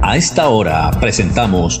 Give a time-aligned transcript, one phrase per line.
[0.00, 1.80] A esta hora presentamos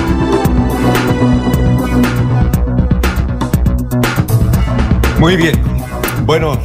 [5.21, 5.53] Muy bien.
[6.25, 6.57] Bueno,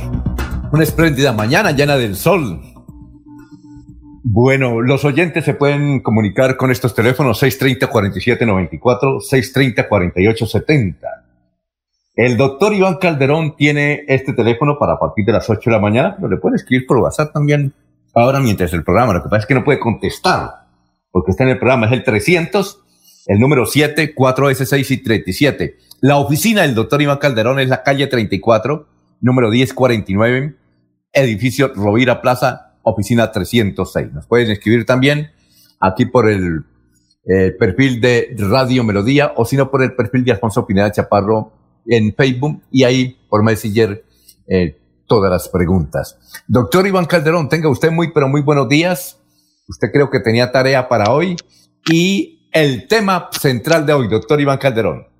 [0.72, 2.62] una espléndida mañana llena del sol.
[4.24, 10.96] Bueno, los oyentes se pueden comunicar con estos teléfonos 630-4794, 630-4870.
[12.14, 15.82] El doctor Iván Calderón tiene este teléfono para a partir de las 8 de la
[15.82, 17.74] mañana, pero le puede escribir por WhatsApp también
[18.14, 19.12] ahora mientras el programa.
[19.12, 20.50] Lo que pasa es que no puede contestar,
[21.10, 21.88] porque está en el programa.
[21.88, 22.80] Es el 300,
[23.26, 25.85] el número 7, 4S6 y 37.
[26.00, 28.86] La oficina del doctor Iván Calderón es la calle 34,
[29.20, 30.56] número 1049,
[31.12, 34.12] edificio Rovira Plaza, oficina 306.
[34.12, 35.30] Nos pueden escribir también
[35.80, 36.64] aquí por el
[37.58, 41.52] perfil de Radio Melodía o si no por el perfil de Alfonso Pineda Chaparro
[41.86, 44.04] en Facebook y ahí por Messenger
[44.48, 46.18] eh, todas las preguntas.
[46.46, 49.18] Doctor Iván Calderón, tenga usted muy pero muy buenos días.
[49.68, 51.36] Usted creo que tenía tarea para hoy
[51.90, 55.15] y el tema central de hoy, doctor Iván Calderón.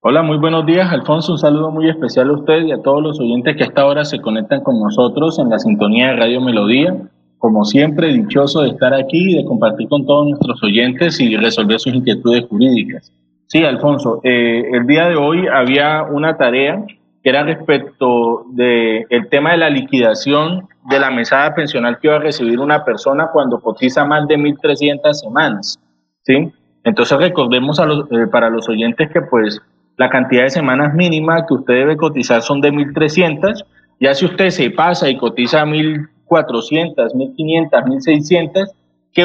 [0.00, 1.32] Hola, muy buenos días, Alfonso.
[1.32, 4.20] Un saludo muy especial a usted y a todos los oyentes que hasta ahora se
[4.20, 6.94] conectan con nosotros en la sintonía de Radio Melodía.
[7.38, 11.80] Como siempre, dichoso de estar aquí y de compartir con todos nuestros oyentes y resolver
[11.80, 13.12] sus inquietudes jurídicas.
[13.46, 16.84] Sí, Alfonso, eh, el día de hoy había una tarea
[17.22, 22.16] que era respecto del el tema de la liquidación de la mesada pensional que iba
[22.16, 25.78] a recibir una persona cuando cotiza más de 1.300 semanas.
[26.22, 26.52] ¿sí?
[26.84, 29.60] Entonces recordemos a los, eh, para los oyentes que pues
[29.96, 33.64] la cantidad de semanas mínima que usted debe cotizar son de 1.300.
[33.98, 38.70] Ya si usted se pasa y cotiza 1.400, 1.500, 1.600,
[39.12, 39.24] ¿qué,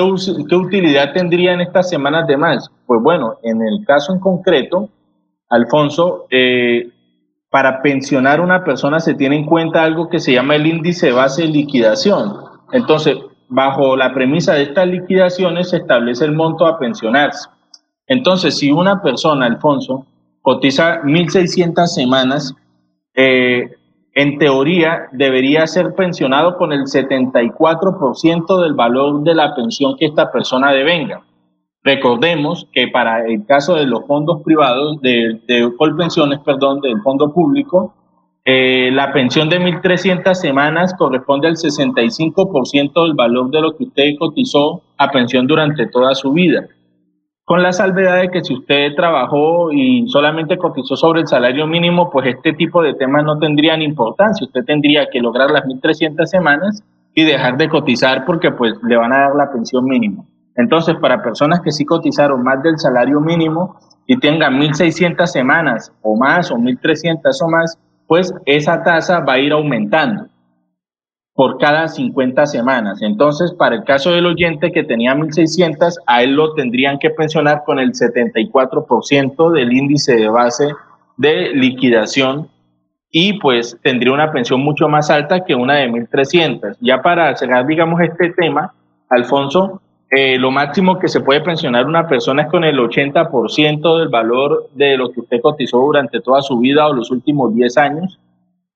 [0.49, 2.69] ¿qué utilidad tendrían estas semanas de más?
[2.85, 4.89] Pues bueno, en el caso en concreto,
[5.49, 6.89] Alfonso, eh,
[7.49, 11.41] para pensionar una persona se tiene en cuenta algo que se llama el índice base
[11.41, 12.33] de liquidación.
[12.71, 13.17] Entonces,
[13.49, 17.49] bajo la premisa de estas liquidaciones se establece el monto a pensionarse.
[18.07, 20.05] Entonces, si una persona, Alfonso,
[20.41, 22.55] cotiza 1.600 semanas,
[23.13, 23.71] eh,
[24.13, 30.31] en teoría debería ser pensionado con el 74% del valor de la pensión que esta
[30.31, 31.23] persona devenga.
[31.83, 37.33] Recordemos que para el caso de los fondos privados, de, de Colpensiones, perdón, del fondo
[37.33, 37.95] público,
[38.43, 44.15] eh, la pensión de 1.300 semanas corresponde al 65% del valor de lo que usted
[44.19, 46.67] cotizó a pensión durante toda su vida
[47.51, 52.09] con la salvedad de que si usted trabajó y solamente cotizó sobre el salario mínimo,
[52.09, 54.47] pues este tipo de temas no tendrían importancia.
[54.47, 56.81] Usted tendría que lograr las 1.300 semanas
[57.13, 60.23] y dejar de cotizar porque pues le van a dar la pensión mínima.
[60.55, 63.75] Entonces, para personas que sí cotizaron más del salario mínimo
[64.07, 69.39] y tengan 1.600 semanas o más o 1.300 o más, pues esa tasa va a
[69.39, 70.30] ir aumentando
[71.33, 73.01] por cada 50 semanas.
[73.01, 77.63] Entonces, para el caso del oyente que tenía 1.600, a él lo tendrían que pensionar
[77.65, 80.73] con el 74% del índice de base
[81.17, 82.49] de liquidación
[83.11, 86.77] y pues tendría una pensión mucho más alta que una de 1.300.
[86.79, 88.73] Ya para cerrar, digamos, este tema,
[89.09, 94.09] Alfonso, eh, lo máximo que se puede pensionar una persona es con el 80% del
[94.09, 98.19] valor de lo que usted cotizó durante toda su vida o los últimos 10 años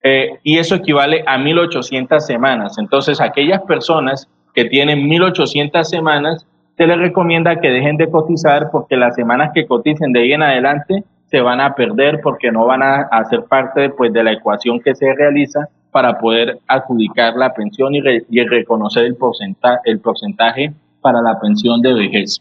[0.08, 2.78] eh, y eso equivale a 1.800 semanas.
[2.78, 6.46] Entonces, aquellas personas que tienen 1.800 semanas,
[6.76, 10.44] se les recomienda que dejen de cotizar porque las semanas que coticen de ahí en
[10.44, 14.78] adelante se van a perder porque no van a hacer parte pues, de la ecuación
[14.78, 18.00] que se realiza para poder adjudicar la pensión y,
[18.44, 22.38] reconocer el porcentaje, el porcentaje para la pensión de vejez.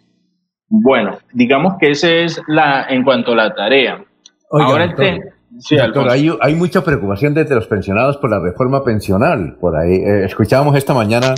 [0.69, 4.03] Bueno, digamos que ese es la en cuanto a la tarea.
[4.51, 8.83] Ahora el tema Sí, doctor, hay, hay, mucha preocupación desde los pensionados por la reforma
[8.83, 9.57] pensional.
[9.59, 11.35] Por ahí eh, escuchábamos esta mañana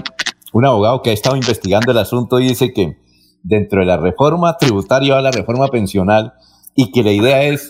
[0.53, 2.97] un abogado que ha estado investigando el asunto y dice que
[3.43, 6.33] dentro de la reforma tributaria va la reforma pensional
[6.75, 7.69] y que la idea es,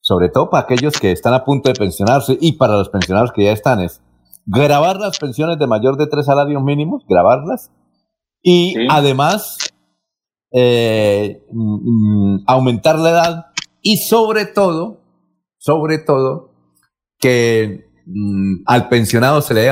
[0.00, 3.44] sobre todo para aquellos que están a punto de pensionarse y para los pensionados que
[3.44, 4.02] ya están, es
[4.46, 7.70] grabar las pensiones de mayor de tres salarios mínimos, grabarlas
[8.42, 9.58] y además
[10.52, 13.46] eh, mm, mm, aumentar la edad
[13.82, 14.99] y sobre todo
[15.60, 16.50] sobre todo
[17.18, 19.70] que mm, al pensionado se le dé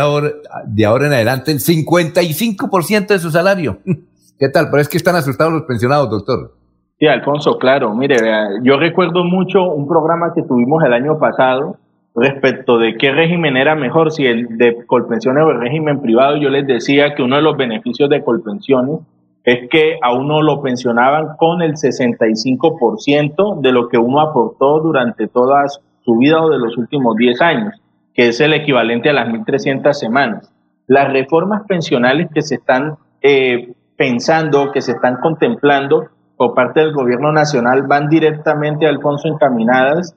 [0.67, 3.79] de ahora en adelante el 55% de su salario.
[4.39, 4.69] ¿Qué tal?
[4.71, 6.55] Pero es que están asustados los pensionados, doctor.
[7.01, 7.95] Sí, Alfonso, claro.
[7.95, 8.17] Mire,
[8.63, 11.77] yo recuerdo mucho un programa que tuvimos el año pasado
[12.15, 16.37] respecto de qué régimen era mejor, si el de Colpensiones o el régimen privado.
[16.37, 19.01] Yo les decía que uno de los beneficios de Colpensiones
[19.45, 25.27] es que a uno lo pensionaban con el 65% de lo que uno aportó durante
[25.29, 27.75] toda su vida o de los últimos 10 años,
[28.15, 30.53] que es el equivalente a las 1.300 semanas.
[30.87, 36.93] Las reformas pensionales que se están eh, pensando, que se están contemplando por parte del
[36.93, 40.17] gobierno nacional van directamente, Alfonso, encaminadas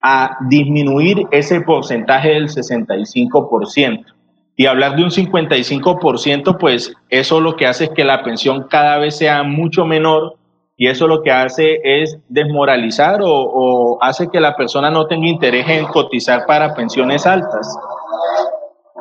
[0.00, 4.13] a disminuir ese porcentaje del 65%.
[4.56, 8.98] Y hablar de un 55%, pues eso lo que hace es que la pensión cada
[8.98, 10.36] vez sea mucho menor
[10.76, 15.68] y eso lo que hace es desmoralizar o, hace que la persona no tenga interés
[15.68, 17.76] en cotizar para pensiones altas.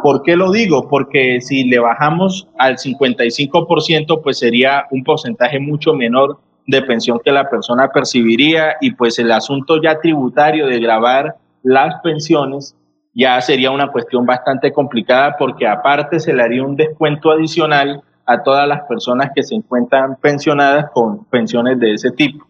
[0.02, 0.88] ¿Por qué lo digo?
[0.88, 7.32] Porque si le bajamos al 55%, pues sería un porcentaje mucho menor de pensión que
[7.32, 12.76] la persona percibiría y pues el asunto ya tributario de grabar las pensiones
[13.14, 18.42] ya sería una cuestión bastante complicada porque aparte se le haría un descuento adicional a
[18.42, 22.46] todas las personas que se encuentran pensionadas con pensiones de ese tipo.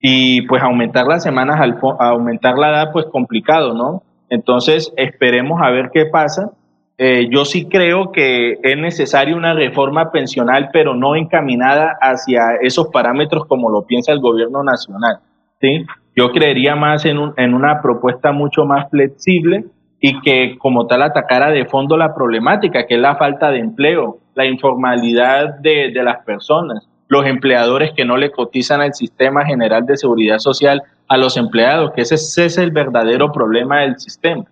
[0.00, 4.02] Y pues aumentar las semanas, al, aumentar la edad, pues complicado, ¿no?
[4.28, 6.52] Entonces esperemos a ver qué pasa
[7.00, 12.88] eh, yo sí creo que es necesaria una reforma pensional, pero no encaminada hacia esos
[12.88, 15.20] parámetros como lo piensa el gobierno nacional.
[15.60, 15.86] ¿sí?
[16.16, 19.64] Yo creería más en, en una propuesta mucho más flexible
[20.00, 24.18] y que como tal atacara de fondo la problemática, que es la falta de empleo,
[24.34, 29.86] la informalidad de, de las personas, los empleadores que no le cotizan al sistema general
[29.86, 34.44] de seguridad social a los empleados, que ese, ese es el verdadero problema del sistema.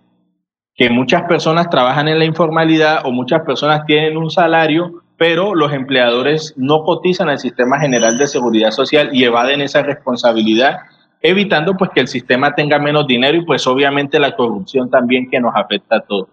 [0.75, 5.71] Que muchas personas trabajan en la informalidad o muchas personas tienen un salario, pero los
[5.71, 10.77] empleadores no cotizan al sistema general de seguridad social y evaden esa responsabilidad,
[11.21, 15.39] evitando pues que el sistema tenga menos dinero y pues obviamente la corrupción también que
[15.39, 16.29] nos afecta a todos.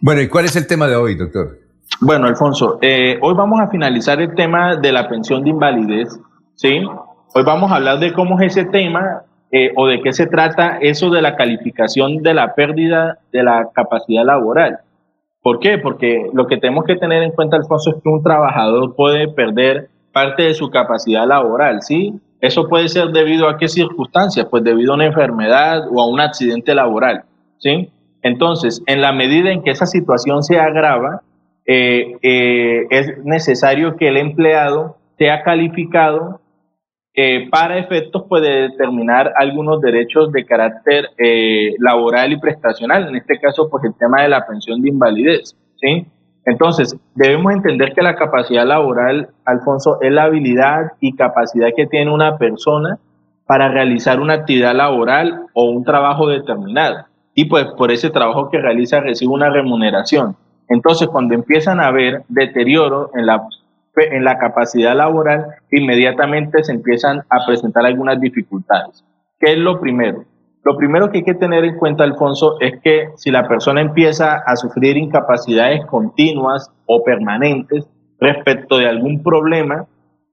[0.00, 1.58] Bueno, ¿y cuál es el tema de hoy, doctor?
[2.00, 6.18] Bueno, Alfonso, eh, hoy vamos a finalizar el tema de la pensión de invalidez,
[6.54, 6.82] ¿sí?
[7.34, 10.78] Hoy vamos a hablar de cómo es ese tema eh, o de qué se trata
[10.80, 14.80] eso de la calificación de la pérdida de la capacidad laboral.
[15.42, 15.78] ¿Por qué?
[15.78, 19.90] Porque lo que tenemos que tener en cuenta, Alfonso, es que un trabajador puede perder
[20.12, 22.18] parte de su capacidad laboral, ¿sí?
[22.40, 26.20] Eso puede ser debido a qué circunstancias, pues debido a una enfermedad o a un
[26.20, 27.24] accidente laboral,
[27.58, 27.90] ¿sí?
[28.22, 31.22] Entonces, en la medida en que esa situación se agrava,
[31.66, 36.40] eh, eh, es necesario que el empleado sea calificado
[37.14, 41.10] eh, para efectos puede determinar algunos derechos de carácter
[41.78, 46.06] laboral y prestacional, en este caso pues el tema de la pensión de invalidez, ¿sí?
[46.46, 52.12] Entonces, debemos entender que la capacidad laboral, Alfonso, es la habilidad y capacidad que tiene
[52.12, 52.98] una persona
[53.46, 57.06] para realizar una actividad laboral o un trabajo determinado.
[57.34, 60.36] Y pues por ese trabajo que realiza recibe una remuneración.
[60.68, 63.46] Entonces, cuando empiezan a haber deterioro en la
[63.96, 69.04] en la capacidad laboral, inmediatamente se empiezan a presentar algunas dificultades.
[69.38, 70.24] ¿Qué es lo primero?
[70.64, 74.36] Lo primero que hay que tener en cuenta, Alfonso, es que si la persona empieza
[74.46, 77.86] a sufrir incapacidades continuas o permanentes
[78.18, 79.86] respecto de algún problema,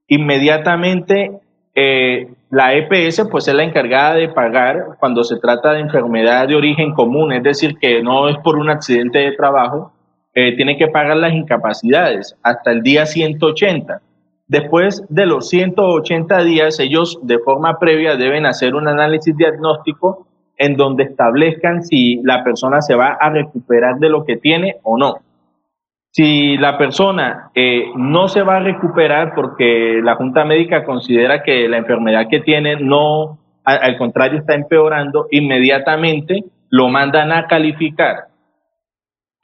[0.07, 1.41] inmediatamente
[1.75, 6.55] eh, la EPS pues es la encargada de pagar cuando se trata de enfermedad de
[6.55, 9.91] origen común, es decir, que no es por un accidente de trabajo,
[10.33, 14.01] eh, tiene que pagar las incapacidades hasta el día 180.
[14.51, 20.27] Después de los 180 días, ellos de forma previa deben hacer un análisis diagnóstico
[20.57, 24.97] en donde establezcan si la persona se va a recuperar de lo que tiene o
[24.97, 25.19] no.
[26.11, 31.69] Si la persona eh, no se va a recuperar porque la Junta Médica considera que
[31.69, 38.30] la enfermedad que tiene no, al contrario, está empeorando, inmediatamente lo mandan a calificar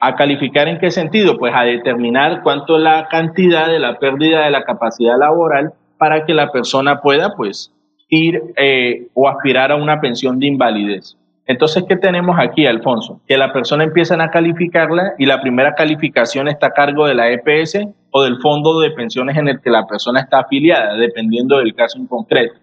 [0.00, 1.38] ¿A calificar en qué sentido?
[1.38, 6.24] Pues a determinar cuánto es la cantidad de la pérdida de la capacidad laboral para
[6.24, 7.72] que la persona pueda pues
[8.08, 11.16] ir eh, o aspirar a una pensión de invalidez.
[11.48, 13.22] Entonces, ¿qué tenemos aquí, Alfonso?
[13.26, 17.30] Que la persona empiezan a calificarla y la primera calificación está a cargo de la
[17.30, 21.74] EPS o del fondo de pensiones en el que la persona está afiliada, dependiendo del
[21.74, 22.60] caso en concreto.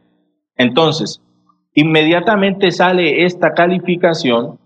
[0.56, 1.20] Entonces,
[1.74, 4.60] inmediatamente sale esta calificación,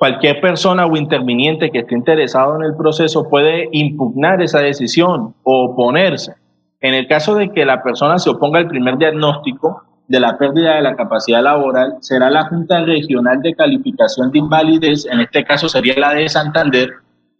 [0.00, 5.66] cualquier persona o interviniente que esté interesado en el proceso puede impugnar esa decisión o
[5.66, 6.36] oponerse.
[6.80, 10.76] En el caso de que la persona se oponga al primer diagnóstico de la pérdida
[10.76, 15.68] de la capacidad laboral, será la Junta Regional de Calificación de Invalidez, en este caso
[15.68, 16.88] sería la de Santander,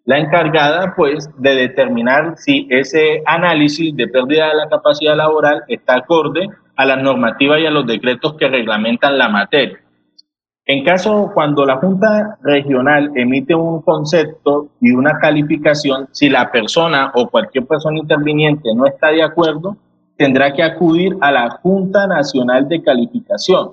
[0.05, 5.95] la encargada pues de determinar si ese análisis de pérdida de la capacidad laboral está
[5.95, 9.79] acorde a las normativas y a los decretos que reglamentan la materia.
[10.73, 17.11] En caso cuando la Junta Regional emite un concepto y una calificación, si la persona
[17.12, 19.77] o cualquier persona interviniente no está de acuerdo,
[20.17, 23.71] tendrá que acudir a la Junta Nacional de Calificación.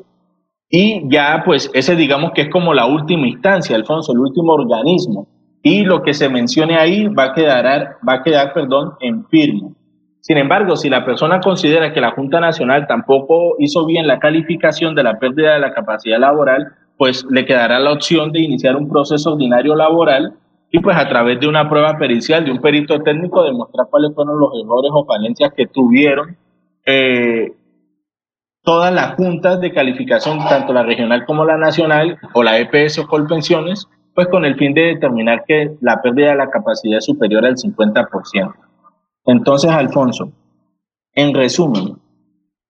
[0.71, 5.27] Y ya, pues, ese digamos que es como la última instancia, Alfonso, el último organismo.
[5.61, 9.75] Y lo que se mencione ahí va a quedar, va a quedar perdón, en firme.
[10.21, 14.95] Sin embargo, si la persona considera que la Junta Nacional tampoco hizo bien la calificación
[14.95, 18.89] de la pérdida de la capacidad laboral, pues le quedará la opción de iniciar un
[18.89, 20.33] proceso ordinario laboral
[20.71, 24.39] y pues a través de una prueba pericial de un perito técnico demostrar cuáles fueron
[24.39, 26.35] los errores o falencias que tuvieron
[26.85, 27.53] eh,
[28.63, 33.07] todas las juntas de calificación, tanto la regional como la nacional, o la EPS o
[33.07, 37.45] Colpensiones, pues con el fin de determinar que la pérdida de la capacidad es superior
[37.45, 38.53] al 50%.
[39.25, 40.31] Entonces, Alfonso,
[41.13, 41.97] en resumen,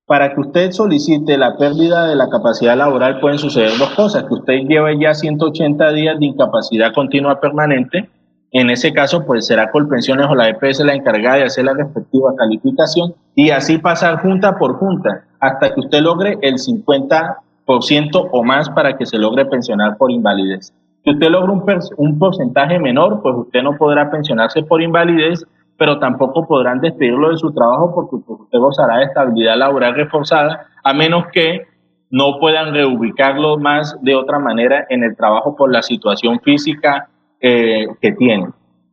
[0.07, 4.33] para que usted solicite la pérdida de la capacidad laboral pueden suceder dos cosas, que
[4.35, 8.09] usted lleve ya 180 días de incapacidad continua permanente,
[8.53, 12.33] en ese caso pues será Colpensiones o la EPS la encargada de hacer la respectiva
[12.37, 18.69] calificación y así pasar junta por junta hasta que usted logre el 50% o más
[18.69, 20.73] para que se logre pensionar por invalidez.
[21.03, 21.63] Si usted logra un,
[21.97, 25.45] un porcentaje menor, pues usted no podrá pensionarse por invalidez
[25.77, 30.67] pero tampoco podrán despedirlo de su trabajo porque pues, usted gozará de estabilidad laboral reforzada,
[30.83, 31.61] a menos que
[32.09, 37.85] no puedan reubicarlo más de otra manera en el trabajo por la situación física eh,
[38.01, 38.47] que tiene.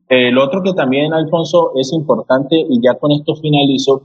[0.09, 4.03] El otro que también, Alfonso, es importante, y ya con esto finalizo,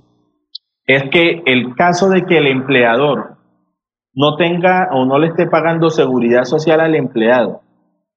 [0.85, 3.35] es que el caso de que el empleador
[4.13, 7.61] no tenga o no le esté pagando seguridad social al empleado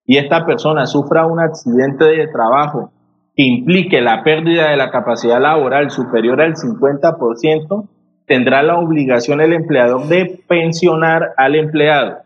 [0.04, 2.91] y esta persona sufra un accidente de trabajo
[3.34, 7.88] que implique la pérdida de la capacidad laboral superior al 50%,
[8.26, 12.18] tendrá la obligación el empleador de pensionar al empleado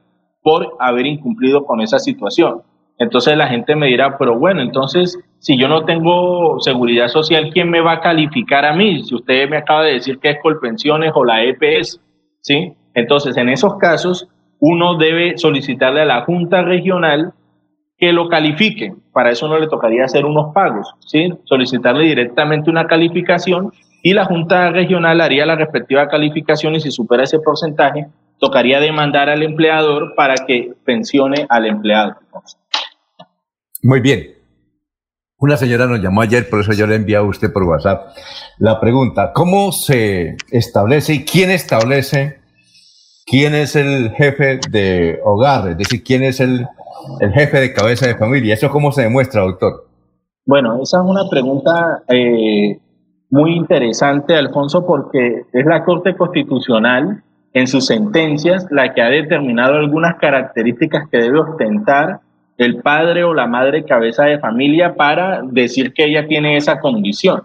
[0.42, 2.62] por haber incumplido con esa situación.
[2.98, 7.70] Entonces la gente me dirá, pero bueno, entonces si yo no tengo seguridad social, ¿quién
[7.70, 9.02] me va a calificar a mí?
[9.04, 12.00] Si usted me acaba de decir que es Colpensiones o la EPS,
[12.40, 12.72] ¿sí?
[12.94, 17.34] Entonces en esos casos uno debe solicitarle a la Junta Regional
[17.98, 18.94] que lo califique.
[19.12, 21.32] Para eso no le tocaría hacer unos pagos, ¿sí?
[21.44, 23.72] solicitarle directamente una calificación
[24.02, 28.06] y la Junta Regional haría la respectiva calificación y si supera ese porcentaje,
[28.38, 32.16] tocaría demandar al empleador para que pensione al empleado.
[33.82, 34.34] Muy bien.
[35.38, 38.16] Una señora nos llamó ayer, por eso yo le envié a usted por WhatsApp
[38.58, 42.38] la pregunta, ¿cómo se establece y quién establece
[43.26, 45.68] quién es el jefe de hogar?
[45.70, 46.66] Es decir, quién es el
[47.20, 48.54] el jefe de cabeza de familia.
[48.54, 49.86] ¿Eso cómo se demuestra, doctor?
[50.44, 52.78] Bueno, esa es una pregunta eh,
[53.30, 57.22] muy interesante, Alfonso, porque es la Corte Constitucional
[57.52, 62.20] en sus sentencias la que ha determinado algunas características que debe ostentar
[62.58, 67.42] el padre o la madre cabeza de familia para decir que ella tiene esa condición.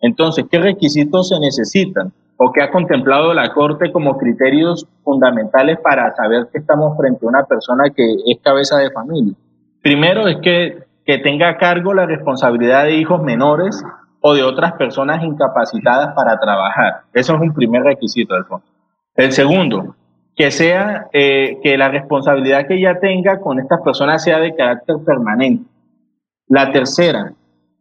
[0.00, 2.12] Entonces, ¿qué requisitos se necesitan?
[2.36, 7.28] O que ha contemplado la Corte como criterios fundamentales para saber que estamos frente a
[7.28, 9.34] una persona que es cabeza de familia.
[9.82, 13.82] Primero es que, que tenga a cargo la responsabilidad de hijos menores
[14.20, 17.02] o de otras personas incapacitadas para trabajar.
[17.12, 18.66] Eso es un primer requisito, Alfonso.
[19.14, 19.94] El segundo,
[20.34, 24.96] que sea eh, que la responsabilidad que ella tenga con estas personas sea de carácter
[25.04, 25.64] permanente.
[26.48, 27.32] La tercera,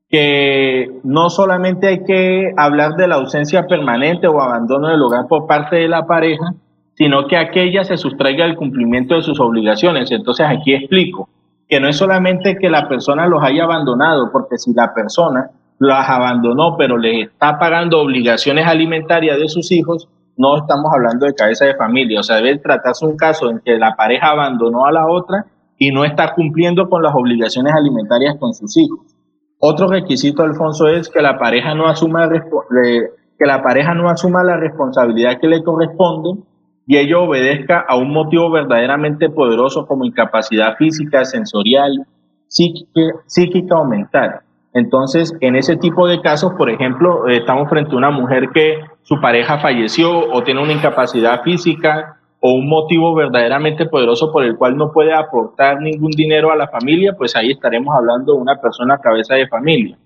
[0.10, 5.48] que no solamente hay que hablar de la ausencia permanente o abandono del hogar por
[5.48, 6.54] parte de la pareja,
[6.94, 10.12] sino que aquella se sustraiga del cumplimiento de sus obligaciones.
[10.12, 11.30] Entonces aquí explico
[11.68, 16.08] que no es solamente que la persona los haya abandonado, porque si la persona las
[16.10, 20.08] abandonó, pero le está pagando obligaciones alimentarias de sus hijos,
[20.38, 22.20] no estamos hablando de cabeza de familia.
[22.20, 25.46] O sea, debe tratarse un caso en que la pareja abandonó a la otra
[25.78, 29.15] y no está cumpliendo con las obligaciones alimentarias con sus hijos.
[29.60, 34.58] Otro requisito, Alfonso, es que la pareja no asuma, que la, pareja no asuma la
[34.58, 36.42] responsabilidad que le corresponde
[36.88, 42.06] y ello obedezca a un motivo verdaderamente poderoso como incapacidad física, sensorial,
[42.48, 44.42] psíquica, psíquica o mental.
[44.74, 49.22] Entonces, en ese tipo de casos, por ejemplo, estamos frente a una mujer que su
[49.22, 54.78] pareja falleció o tiene una incapacidad física o un motivo verdaderamente poderoso por el cual
[54.78, 59.00] no puede aportar ningún dinero a la familia, pues ahí estaremos hablando de una persona
[59.00, 59.98] cabeza de familia.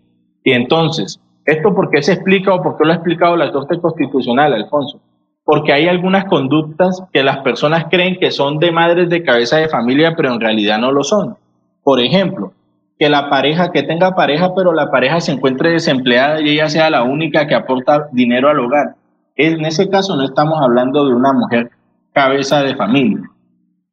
[0.41, 3.77] Y entonces, ¿esto por qué se explica o por qué lo ha explicado la Corte
[3.81, 5.01] Constitucional, Alfonso?
[5.43, 9.67] Porque hay algunas conductas que las personas creen que son de madres de cabeza de
[9.67, 11.36] familia, pero en realidad no lo son.
[11.84, 12.53] Por ejemplo,
[12.98, 16.89] que la pareja, que tenga pareja, pero la pareja se encuentre desempleada y ella sea
[16.89, 18.96] la única que aporta dinero al hogar.
[19.36, 21.72] En ese caso no estamos hablando de una mujer
[22.13, 23.29] cabeza de familia,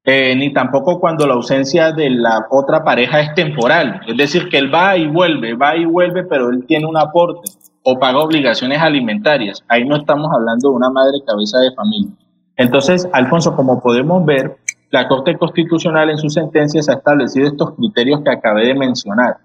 [0.05, 4.59] eh, ni tampoco cuando la ausencia de la otra pareja es temporal, es decir, que
[4.59, 7.51] él va y vuelve, va y vuelve, pero él tiene un aporte
[7.83, 9.65] o paga obligaciones alimentarias.
[9.69, 12.11] Ahí no estamos hablando de una madre cabeza de familia.
[12.57, 14.57] Entonces, Alfonso, como podemos ver,
[14.91, 19.37] la Corte Constitucional en sus sentencias ha establecido estos criterios que acabé de mencionar.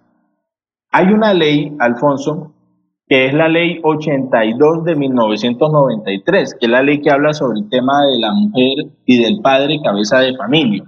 [0.92, 2.52] Hay una ley, Alfonso,
[3.12, 7.70] que es la ley 82 de 1993, que es la ley que habla sobre el
[7.70, 10.86] tema de la mujer y del padre cabeza de familia.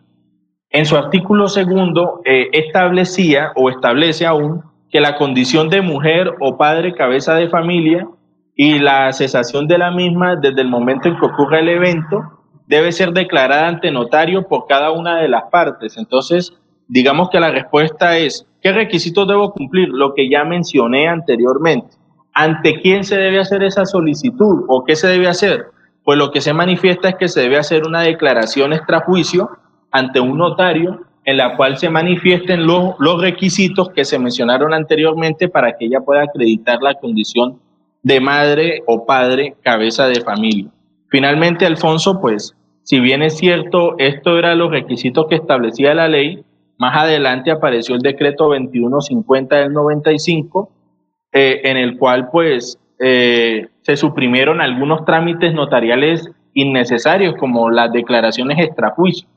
[0.70, 6.56] En su artículo segundo eh, establecía o establece aún que la condición de mujer o
[6.56, 8.08] padre cabeza de familia
[8.56, 12.22] y la cesación de la misma desde el momento en que ocurre el evento
[12.68, 15.98] debe ser declarada ante notario por cada una de las partes.
[15.98, 16.54] Entonces,
[16.88, 19.90] digamos que la respuesta es, ¿qué requisitos debo cumplir?
[19.90, 21.98] Lo que ya mencioné anteriormente.
[22.34, 25.68] ¿Ante quién se debe hacer esa solicitud o qué se debe hacer?
[26.04, 29.50] Pues lo que se manifiesta es que se debe hacer una declaración extrajuicio
[29.92, 35.78] ante un notario en la cual se manifiesten los, requisitos que se mencionaron anteriormente para
[35.78, 37.60] que ella pueda acreditar la condición
[38.02, 40.70] de madre o padre cabeza de familia.
[41.08, 46.44] Finalmente, Alfonso, pues, si bien es cierto, esto era los requisitos que establecía la ley,
[46.78, 50.70] más adelante apareció el decreto 2150 del 95,
[51.34, 58.60] eh, en el cual, pues, eh, se suprimieron algunos trámites notariales innecesarios, como las declaraciones
[58.60, 59.28] extrajuicio.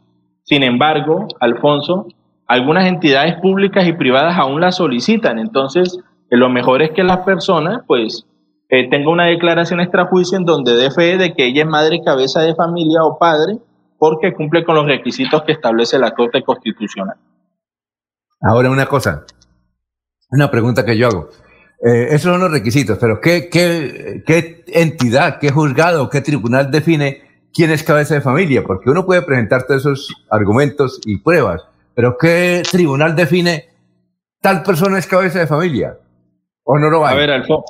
[0.42, 2.06] Sin embargo, Alfonso,
[2.46, 5.38] algunas entidades públicas y privadas aún las solicitan.
[5.38, 5.98] Entonces,
[6.30, 8.26] lo mejor es que las personas, pues,
[8.68, 12.42] eh, tenga una declaración extrajuicio en donde dé fe de que ella es madre cabeza
[12.42, 13.58] de familia o padre
[13.98, 17.16] porque cumple con los requisitos que establece la Corte Constitucional.
[18.40, 19.24] Ahora una cosa,
[20.30, 21.28] una pregunta que yo hago.
[21.85, 27.71] Eh, esos son los requisitos, pero ¿qué, qué, entidad, qué juzgado, qué tribunal define quién
[27.71, 28.64] es cabeza de familia?
[28.64, 33.68] Porque uno puede presentar todos esos argumentos y pruebas, pero ¿qué tribunal define
[34.40, 35.98] tal persona es cabeza de familia?
[36.64, 37.11] ¿O no lo va?
[37.11, 37.64] A ver, Alfonso,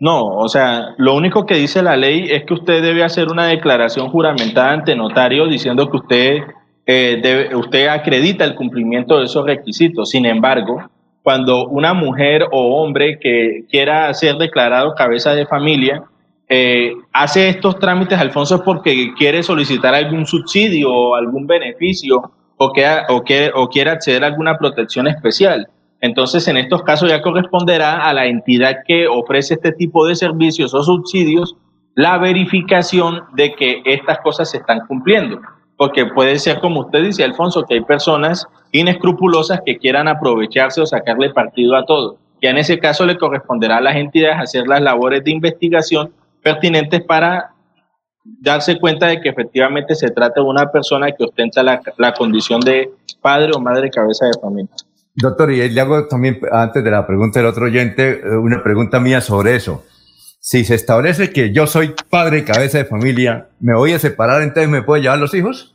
[0.00, 3.48] no, o sea, lo único que dice la ley es que usted debe hacer una
[3.48, 6.38] declaración juramentada ante notario diciendo que usted,
[6.86, 10.08] eh, debe, usted acredita el cumplimiento de esos requisitos.
[10.08, 10.90] Sin embargo,
[11.22, 16.02] cuando una mujer o hombre que quiera ser declarado cabeza de familia
[16.52, 22.72] eh, hace estos trámites, Alfonso, es porque quiere solicitar algún subsidio o algún beneficio o,
[22.72, 25.68] que, o, que, o quiere acceder a alguna protección especial.
[26.00, 30.74] Entonces, en estos casos ya corresponderá a la entidad que ofrece este tipo de servicios
[30.74, 31.56] o subsidios
[31.94, 35.40] la verificación de que estas cosas se están cumpliendo.
[35.76, 40.86] Porque puede ser, como usted dice, Alfonso, que hay personas inescrupulosas que quieran aprovecharse o
[40.86, 42.18] sacarle partido a todo.
[42.42, 47.02] Ya en ese caso le corresponderá a las entidades hacer las labores de investigación pertinentes
[47.02, 47.52] para
[48.24, 52.60] darse cuenta de que efectivamente se trata de una persona que ostenta la, la condición
[52.60, 54.74] de padre o madre cabeza de familia.
[55.14, 59.00] Doctor, y le hago también, antes de la pregunta del otro oyente, eh, una pregunta
[59.00, 59.84] mía sobre eso.
[60.38, 64.70] Si se establece que yo soy padre cabeza de familia, ¿me voy a separar entonces
[64.70, 65.74] me puedo llevar los hijos?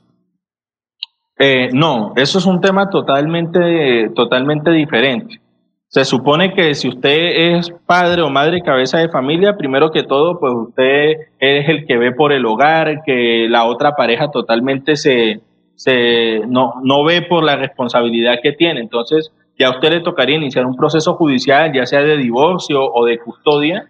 [1.38, 5.42] Eh, no, eso es un tema totalmente, totalmente diferente.
[5.88, 10.40] Se supone que si usted es padre o madre cabeza de familia, primero que todo,
[10.40, 15.42] pues usted es el que ve por el hogar, que la otra pareja totalmente se,
[15.76, 18.80] se, no, no ve por la responsabilidad que tiene.
[18.80, 23.06] Entonces, ya a usted le tocaría iniciar un proceso judicial, ya sea de divorcio o
[23.06, 23.88] de custodia,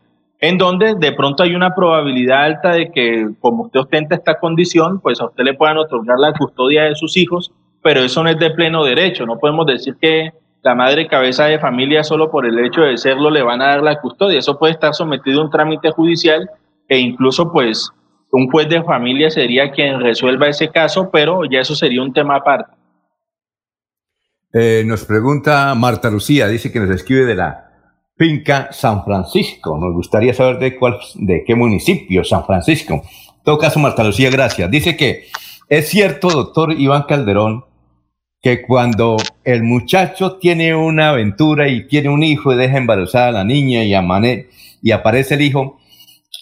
[0.48, 5.00] en donde de pronto hay una probabilidad alta de que, como usted ostenta esta condición,
[5.00, 8.38] pues a usted le puedan otorgar la custodia de sus hijos, pero eso no es
[8.38, 9.26] de pleno derecho.
[9.26, 13.32] No podemos decir que la madre cabeza de familia solo por el hecho de serlo
[13.32, 14.38] le van a dar la custodia.
[14.38, 16.48] Eso puede estar sometido a un trámite judicial
[16.88, 17.92] e incluso pues
[18.32, 22.36] un juez de familia sería quien resuelva ese caso, pero ya eso sería un tema
[22.36, 22.72] aparte.
[24.54, 27.65] Eh, nos pregunta Marta Lucía, dice que nos escribe de la
[28.18, 29.78] finca San Francisco.
[29.78, 32.94] Nos gustaría saber de cuál, de qué municipio, San Francisco.
[32.94, 34.70] En todo caso, Marta Lucía, gracias.
[34.72, 35.26] Dice que
[35.68, 37.66] es cierto, doctor Iván Calderón,
[38.42, 43.32] que cuando el muchacho tiene una aventura y tiene un hijo y deja embarazada a
[43.32, 43.94] la niña y,
[44.82, 45.80] y aparece el hijo,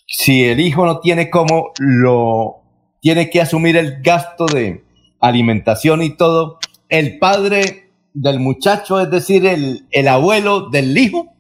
[0.06, 2.58] si el hijo no tiene cómo, lo
[3.02, 4.84] tiene que asumir el gasto de
[5.22, 6.60] alimentación y todo,
[6.90, 11.33] el padre del muchacho, es decir, el, el abuelo del hijo.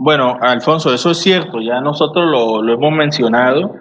[0.00, 3.74] Bueno, Alfonso, eso es cierto, ya nosotros lo, hemos mencionado,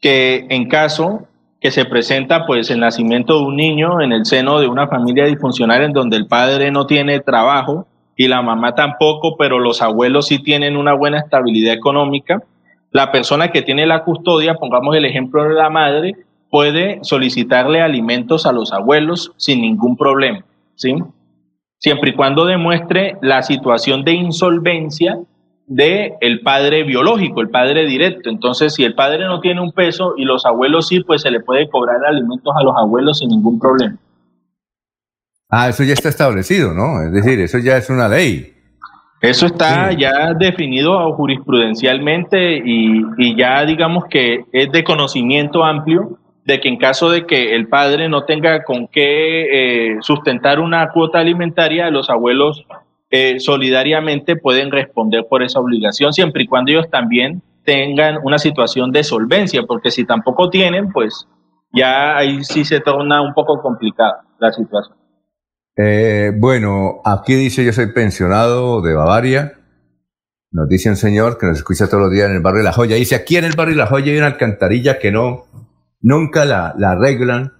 [0.00, 1.26] que en caso
[1.60, 5.24] que se presenta pues el nacimiento de un niño en el seno de una familia
[5.24, 10.28] disfuncional en donde el padre no tiene trabajo y la mamá tampoco, pero los abuelos
[10.28, 12.40] sí tienen una buena estabilidad económica,
[12.92, 16.14] la persona que tiene la custodia, pongamos el ejemplo de la madre,
[16.50, 20.44] puede solicitarle alimentos a los abuelos sin ningún problema,
[20.76, 20.94] ¿sí?
[21.78, 25.18] Siempre y cuando demuestre la situación de insolvencia
[25.66, 28.30] de el padre biológico, el padre directo.
[28.30, 31.40] Entonces, si el padre no tiene un peso y los abuelos sí, pues se le
[31.40, 33.96] puede cobrar alimentos a los abuelos sin ningún problema.
[35.48, 37.02] Ah, eso ya está establecido, ¿no?
[37.02, 38.54] Es decir, eso ya es una ley.
[39.20, 46.68] Eso está ya definido jurisprudencialmente y, ya digamos que es de conocimiento amplio de que
[46.68, 51.88] en caso de que el padre no tenga con qué eh, sustentar una cuota alimentaria,
[51.88, 52.66] los abuelos
[53.16, 58.90] eh, solidariamente pueden responder por esa obligación, siempre y cuando ellos también tengan una situación
[58.90, 61.28] de solvencia, porque si tampoco tienen, pues
[61.72, 64.96] ya ahí sí se torna un poco complicada la situación.
[65.76, 69.60] Eh, bueno, aquí dice yo soy pensionado de Bavaria.
[70.50, 72.72] Nos dice un señor que nos escucha todos los días en el barrio de La
[72.72, 72.96] Joya.
[72.96, 75.44] Dice, aquí en el barrio de La Joya hay una alcantarilla que no,
[76.00, 77.52] nunca la, la arreglan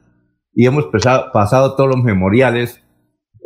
[0.53, 2.84] y hemos pasado, pasado todos los memoriales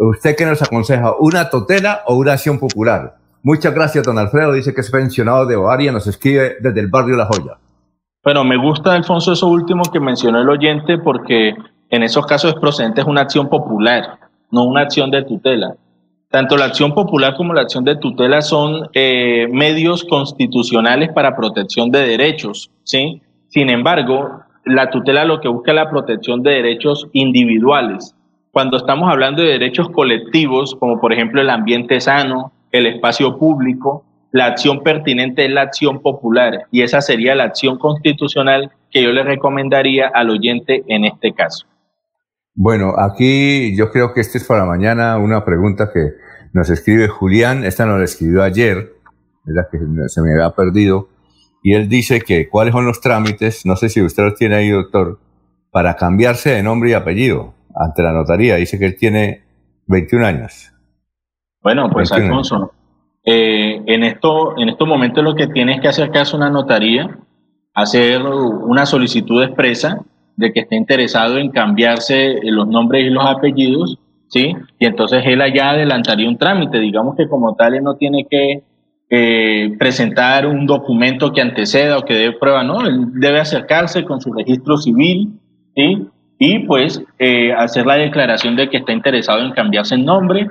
[0.01, 1.15] ¿Usted qué nos aconseja?
[1.19, 3.17] ¿Una totela o una acción popular?
[3.43, 4.53] Muchas gracias, don Alfredo.
[4.53, 5.91] Dice que es pensionado de Bavaria.
[5.91, 7.59] Nos escribe desde el barrio La Joya.
[8.23, 11.53] Bueno, me gusta, Alfonso, eso último que mencionó el oyente, porque
[11.91, 14.21] en esos casos es procedente una acción popular,
[14.53, 15.75] no una acción de tutela.
[16.31, 21.91] Tanto la acción popular como la acción de tutela son eh, medios constitucionales para protección
[21.91, 23.21] de derechos, ¿sí?
[23.49, 28.15] Sin embargo, la tutela lo que busca es la protección de derechos individuales
[28.53, 34.05] cuando estamos hablando de derechos colectivos, como por ejemplo el ambiente sano, el espacio público,
[34.31, 39.13] la acción pertinente es la acción popular y esa sería la acción constitucional que yo
[39.13, 41.67] le recomendaría al oyente en este caso.
[42.55, 46.13] Bueno, aquí yo creo que este es para mañana una pregunta que
[46.53, 48.95] nos escribe Julián, esta nos la escribió ayer,
[49.45, 51.09] la que se me había perdido,
[51.63, 54.71] y él dice que cuáles son los trámites, no sé si usted los tiene ahí,
[54.71, 55.21] doctor,
[55.71, 58.57] para cambiarse de nombre y apellido ante la notaría.
[58.57, 59.43] Dice que él tiene
[59.87, 60.73] 21 años.
[61.63, 62.73] Bueno, pues Alfonso,
[63.25, 67.19] eh, en, esto, en estos momentos lo que tienes que hacer es una notaría,
[67.75, 70.01] hacer una solicitud expresa
[70.37, 74.55] de que esté interesado en cambiarse los nombres y los apellidos, ¿sí?
[74.79, 78.63] Y entonces él allá adelantaría un trámite, digamos que como tal él no tiene que
[79.11, 82.87] eh, presentar un documento que anteceda o que dé prueba, ¿no?
[82.87, 85.41] Él debe acercarse con su registro civil,
[85.75, 86.07] ¿sí?
[86.39, 90.47] Y pues eh, hacer la declaración de que está interesado en cambiarse el nombre.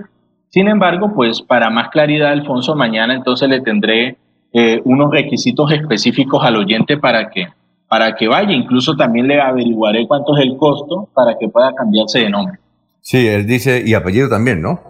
[0.49, 4.17] Sin embargo, pues para más claridad, Alfonso, mañana entonces le tendré
[4.53, 7.47] eh, unos requisitos específicos al oyente para que,
[7.87, 8.51] para que vaya.
[8.51, 12.59] Incluso también le averiguaré cuánto es el costo para que pueda cambiarse de nombre.
[13.01, 14.81] Sí, él dice, y apellido también, ¿no?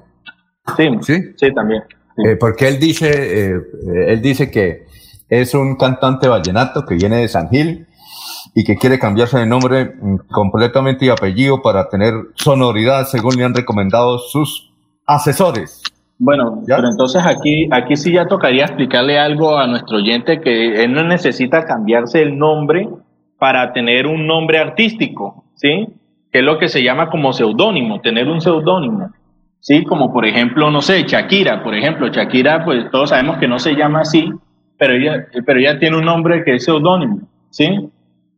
[0.75, 1.83] Sí, sí, sí también.
[2.25, 3.51] Eh, porque él dice,
[4.07, 4.87] él dice que
[5.29, 7.85] es un cantante vallenato que viene de San Gil
[8.53, 13.43] y que quiere cambiarse de nombre mm, completamente y apellido para tener sonoridad, según le
[13.43, 14.71] han recomendado sus
[15.05, 15.81] asesores.
[16.19, 20.93] Bueno, pero entonces aquí, aquí sí ya tocaría explicarle algo a nuestro oyente que él
[20.93, 22.89] no necesita cambiarse el nombre
[23.37, 25.87] para tener un nombre artístico, ¿sí?
[26.31, 29.11] Que es lo que se llama como seudónimo, tener un seudónimo,
[29.59, 29.83] ¿sí?
[29.83, 33.75] Como por ejemplo, no sé, Shakira, por ejemplo, Shakira, pues todos sabemos que no se
[33.75, 34.31] llama así,
[34.79, 37.19] pero ella, pero ella tiene un nombre que es seudónimo,
[37.51, 37.89] ¿sí?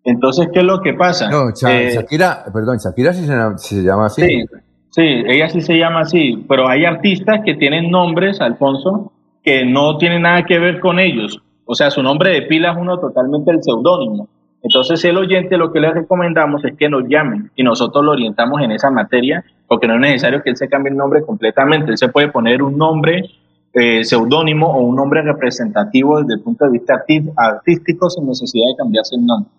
[0.04, 1.30] Entonces, ¿qué es lo que pasa?
[1.30, 4.22] No, eh, Shakira, perdón, Shakira sí se, llama así.
[4.22, 4.46] Sí,
[4.90, 9.12] sí, ella sí se llama así, pero hay artistas que tienen nombres, Alfonso,
[9.44, 11.42] que no tienen nada que ver con ellos.
[11.66, 14.28] O sea, su nombre de pila es uno totalmente el seudónimo.
[14.62, 18.62] Entonces, el oyente lo que le recomendamos es que nos llamen y nosotros lo orientamos
[18.62, 21.92] en esa materia, porque no es necesario que él se cambie el nombre completamente.
[21.92, 23.30] Él se puede poner un nombre
[23.74, 27.02] eh, seudónimo o un nombre representativo desde el punto de vista
[27.38, 29.52] artístico sin necesidad de cambiarse el nombre.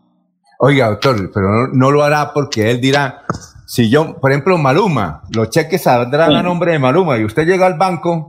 [0.62, 3.23] Oiga, doctor, pero no, lo hará porque él dirá,
[3.64, 7.64] si yo, por ejemplo, Maluma, los cheques saldrán a nombre de Maluma y usted llega
[7.64, 8.29] al banco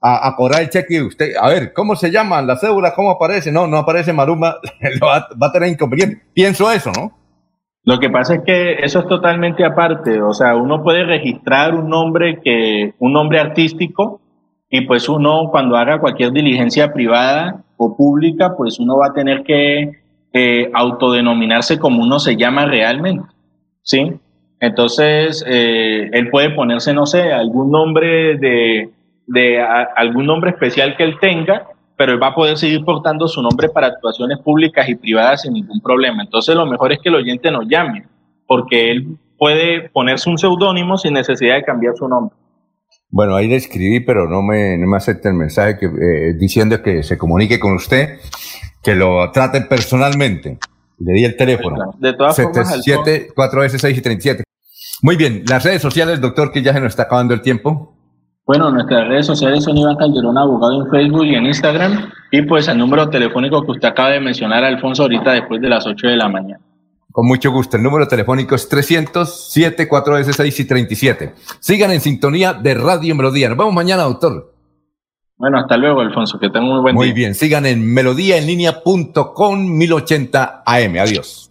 [0.00, 2.94] a, cobrar el cheque y usted, a ver, ¿cómo se llaman la cédula?
[2.94, 3.50] ¿Cómo aparece?
[3.50, 4.58] No, no aparece Maluma,
[5.02, 6.22] va, va a tener inconveniente.
[6.32, 7.18] Pienso eso, ¿no?
[7.84, 11.88] Lo que pasa es que eso es totalmente aparte, o sea, uno puede registrar un
[11.88, 14.20] nombre que, un nombre artístico,
[14.70, 19.42] y pues uno cuando haga cualquier diligencia privada o pública, pues uno va a tener
[19.42, 20.01] que
[20.32, 23.24] eh, autodenominarse como uno se llama realmente,
[23.82, 24.14] ¿sí?
[24.60, 28.90] Entonces, eh, él puede ponerse, no sé, algún nombre de,
[29.26, 31.66] de algún nombre especial que él tenga,
[31.96, 35.54] pero él va a poder seguir portando su nombre para actuaciones públicas y privadas sin
[35.54, 36.22] ningún problema.
[36.22, 38.04] Entonces, lo mejor es que el oyente nos llame,
[38.46, 42.36] porque él puede ponerse un seudónimo sin necesidad de cambiar su nombre.
[43.10, 46.82] Bueno, ahí le escribí, pero no me, no me acepta el mensaje que, eh, diciendo
[46.82, 48.18] que se comunique con usted,
[48.82, 50.58] que lo traten personalmente.
[50.98, 51.94] Le di el teléfono.
[51.98, 54.44] De todas formas, 77 4S 6 y 37.
[55.02, 57.94] Muy bien, las redes sociales, doctor, que ya se nos está acabando el tiempo.
[58.44, 62.10] Bueno, nuestras redes sociales son Iván Calderón Abogado en Facebook y en Instagram.
[62.30, 65.86] Y pues el número telefónico que usted acaba de mencionar, Alfonso, ahorita después de las
[65.86, 66.60] 8 de la mañana.
[67.10, 67.76] Con mucho gusto.
[67.76, 71.34] El número telefónico es 307 4S6 y 37.
[71.60, 73.48] Sigan en sintonía de Radio Melodía.
[73.48, 74.51] Nos vemos mañana, doctor.
[75.42, 76.38] Bueno, hasta luego, Alfonso.
[76.38, 77.14] Que tenga muy buen Muy día.
[77.14, 77.34] bien.
[77.34, 80.98] Sigan en melodíaenlínea.com 1080 AM.
[81.00, 81.50] Adiós.